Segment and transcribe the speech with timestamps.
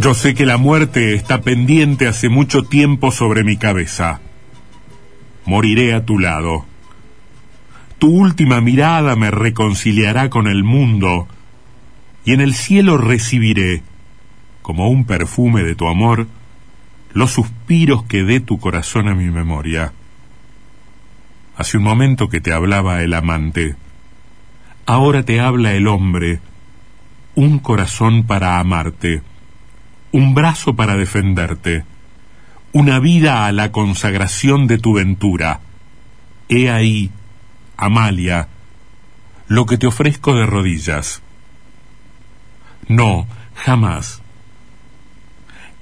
[0.00, 4.20] Yo sé que la muerte está pendiente hace mucho tiempo sobre mi cabeza.
[5.46, 6.66] Moriré a tu lado.
[7.98, 11.26] Tu última mirada me reconciliará con el mundo
[12.24, 13.82] y en el cielo recibiré,
[14.60, 16.26] como un perfume de tu amor,
[17.12, 19.92] los suspiros que dé tu corazón a mi memoria.
[21.56, 23.76] Hace un momento que te hablaba el amante.
[24.84, 26.40] Ahora te habla el hombre,
[27.34, 29.22] un corazón para amarte
[30.16, 31.84] un brazo para defenderte,
[32.72, 35.60] una vida a la consagración de tu ventura.
[36.48, 37.10] He ahí,
[37.76, 38.48] Amalia,
[39.46, 41.20] lo que te ofrezco de rodillas.
[42.88, 44.22] No, jamás.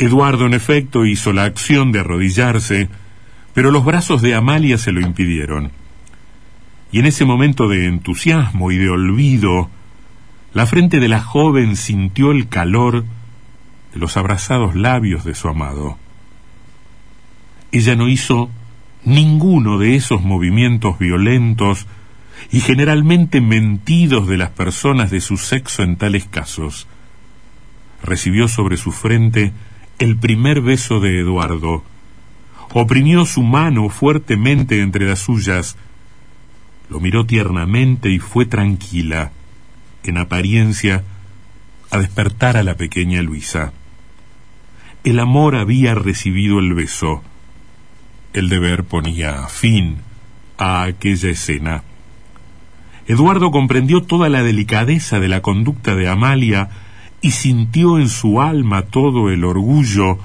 [0.01, 2.89] Eduardo, en efecto, hizo la acción de arrodillarse,
[3.53, 5.71] pero los brazos de Amalia se lo impidieron.
[6.91, 9.71] Y en ese momento de entusiasmo y de olvido,
[10.53, 13.05] la frente de la joven sintió el calor
[13.95, 15.99] los abrazados labios de su amado.
[17.73, 18.51] Ella no hizo
[19.05, 21.87] ninguno de esos movimientos violentos
[22.51, 26.87] y generalmente mentidos de las personas de su sexo en tales casos.
[28.03, 29.53] Recibió sobre su frente
[29.99, 31.85] el primer beso de Eduardo,
[32.73, 35.77] oprimió su mano fuertemente entre las suyas,
[36.89, 39.31] lo miró tiernamente y fue tranquila,
[40.03, 41.05] en apariencia,
[41.91, 43.73] a despertar a la pequeña Luisa.
[45.05, 47.23] El amor había recibido el beso.
[48.33, 49.99] El deber ponía fin
[50.57, 51.83] a aquella escena.
[53.07, 56.71] Eduardo comprendió toda la delicadeza de la conducta de Amalia
[57.21, 60.19] y sintió en su alma todo el orgullo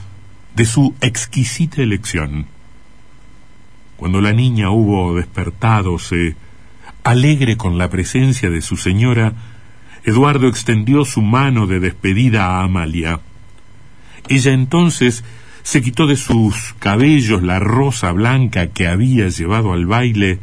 [0.55, 2.45] de su exquisita elección.
[3.97, 6.37] Cuando la niña hubo despertadose,
[7.03, 9.33] alegre con la presencia de su señora,
[10.05, 13.19] Eduardo extendió su mano de despedida a Amalia.
[14.29, 15.23] Ella entonces
[15.63, 20.39] se quitó de sus cabellos la rosa blanca que había llevado al baile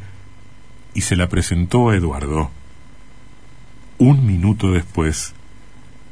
[0.92, 2.50] y se la presentó a Eduardo.
[3.98, 5.34] Un minuto después,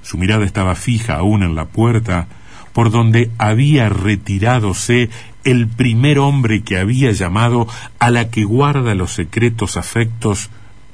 [0.02, 2.28] su mirada estaba fija aún en la puerta,
[2.72, 5.10] por donde había retiradose
[5.42, 7.66] el primer hombre que había llamado
[7.98, 10.48] a la que guarda los secretos afectos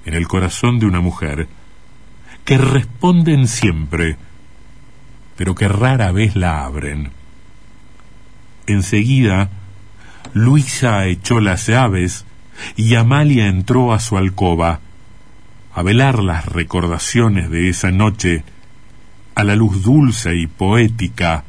[0.06, 1.46] en el corazón de una mujer,
[2.44, 4.16] que responden siempre
[5.40, 7.12] pero que rara vez la abren.
[8.66, 9.48] Enseguida,
[10.34, 12.26] Luisa echó las llaves
[12.76, 14.80] y Amalia entró a su alcoba
[15.72, 18.44] a velar las recordaciones de esa noche
[19.34, 21.44] a la luz dulce y poética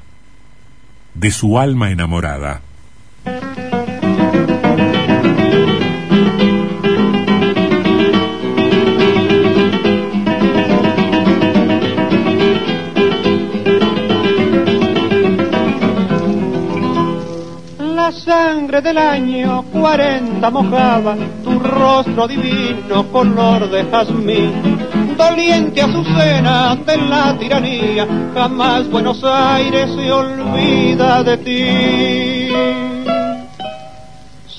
[1.14, 2.62] de su alma enamorada.
[18.32, 24.54] Sangre del año cuarenta mojaba tu rostro divino color de jazmín.
[25.18, 33.01] Doliente azucena de la tiranía, jamás Buenos Aires se olvida de ti.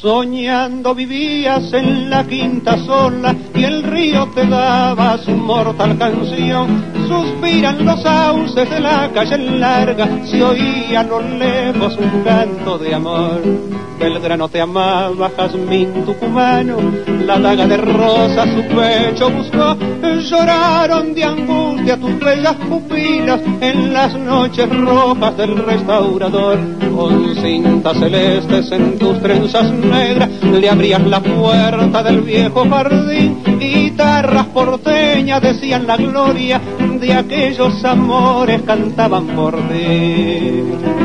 [0.02, 6.82] Soñando vivías en la quinta sola y el río te daba su mortal canción.
[7.06, 12.94] Suspiran los sauces de la calle larga, se oía a lo lejos un canto de
[12.96, 13.42] amor.
[14.00, 16.78] Belgrano te amaba, Jazmín tucumano,
[17.24, 19.76] la daga de rosa su pecho buscó.
[20.28, 26.58] Lloraron de angustia tus bellas pupilas en las noches rojas del restaurador.
[26.92, 29.70] Con cintas celestes en tus trenzas
[30.52, 33.38] le abrían la puerta del viejo jardín.
[33.58, 36.60] Guitarras porteñas decían la gloria
[37.00, 41.01] de aquellos amores, cantaban por ti.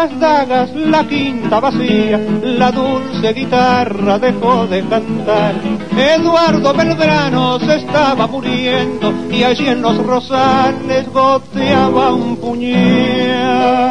[0.00, 5.54] Las dagas, la quinta vacía, la dulce guitarra dejó de cantar.
[5.94, 13.90] Eduardo Belgrano se estaba muriendo y allí en los rosales goteaba un puñal.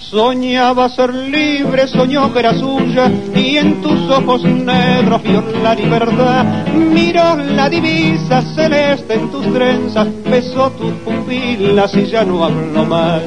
[0.00, 6.44] Soñaba ser libre, soñó que era suya, y en tus ojos negros vio la libertad.
[6.74, 13.22] Miró la divisa celeste en tus trenzas, besó tus pupilas y ya no habló más.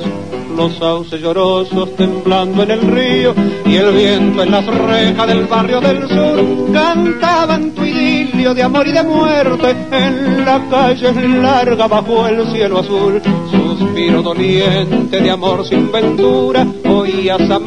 [0.56, 3.34] Los sauces llorosos temblando en el río
[3.66, 8.88] y el viento en las rejas del barrio del sur cantaban tu idilio de amor
[8.88, 11.12] y de muerte en la calle
[11.42, 13.22] larga bajo el cielo azul.
[13.52, 17.60] Suspiro doliente de amor sin ventura, oías a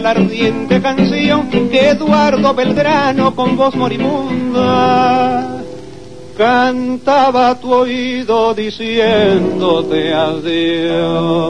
[0.00, 5.05] la ardiente canción que Eduardo Belgrano con voz moribunda
[6.36, 11.46] cantaba tu oído diciéndote adiós.